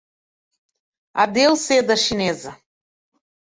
Adeus 1.23 1.61
seda 1.67 1.95
chinesa! 2.05 2.51